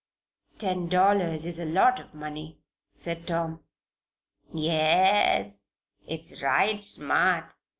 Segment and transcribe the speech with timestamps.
[0.57, 2.57] "Ten dollars is a lot of money,"
[2.95, 3.63] said Tom.
[4.51, 5.61] "Yes.
[6.07, 7.53] It's right smart.